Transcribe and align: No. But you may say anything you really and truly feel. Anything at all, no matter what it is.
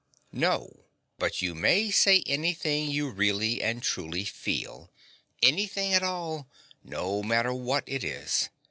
No. 0.33 0.85
But 1.19 1.43
you 1.43 1.53
may 1.53 1.91
say 1.91 2.23
anything 2.25 2.89
you 2.89 3.11
really 3.11 3.61
and 3.61 3.83
truly 3.83 4.25
feel. 4.25 4.89
Anything 5.43 5.93
at 5.93 6.01
all, 6.01 6.47
no 6.83 7.21
matter 7.21 7.53
what 7.53 7.83
it 7.85 8.03
is. 8.03 8.49